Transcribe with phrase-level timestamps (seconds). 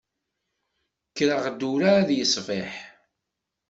[1.09, 2.71] Kkreɣ-d ur εad yeṣbiḥ.